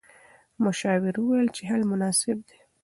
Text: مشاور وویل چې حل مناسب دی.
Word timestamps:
مشاور 0.63 1.15
وویل 1.19 1.47
چې 1.55 1.61
حل 1.69 1.81
مناسب 1.91 2.37
دی. 2.47 2.57